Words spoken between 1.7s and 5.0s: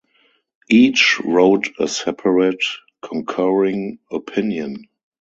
a separate concurring opinion.